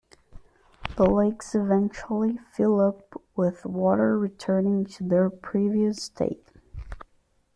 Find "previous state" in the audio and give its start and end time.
5.29-6.47